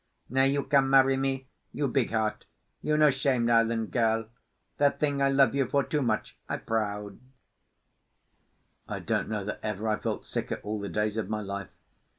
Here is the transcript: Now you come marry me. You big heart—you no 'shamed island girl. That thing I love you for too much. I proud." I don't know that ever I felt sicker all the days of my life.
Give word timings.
Now 0.29 0.45
you 0.45 0.63
come 0.63 0.89
marry 0.89 1.15
me. 1.15 1.47
You 1.73 1.87
big 1.87 2.09
heart—you 2.09 2.97
no 2.97 3.11
'shamed 3.11 3.51
island 3.51 3.91
girl. 3.91 4.29
That 4.77 4.97
thing 4.99 5.21
I 5.21 5.29
love 5.29 5.53
you 5.53 5.67
for 5.67 5.83
too 5.83 6.01
much. 6.01 6.35
I 6.49 6.57
proud." 6.57 7.19
I 8.89 8.97
don't 8.97 9.29
know 9.29 9.45
that 9.45 9.59
ever 9.61 9.87
I 9.87 9.97
felt 9.99 10.25
sicker 10.25 10.55
all 10.63 10.79
the 10.79 10.89
days 10.89 11.17
of 11.17 11.29
my 11.29 11.41
life. 11.41 11.69